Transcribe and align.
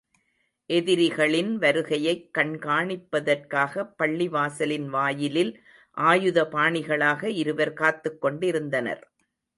எதிரிகளின் 0.69 1.57
வருகையைக் 1.59 2.23
கண்காணிப்பதற்காகப் 2.37 3.93
பள்ளிவாசலின் 3.99 4.85
வாயிலில் 4.87 5.53
ஆயுத 5.97 6.47
பாணிகளாக 6.51 7.23
இருவர் 7.35 7.73
காத்துக் 7.73 8.21
கொண்டிருந்தனர். 8.21 9.03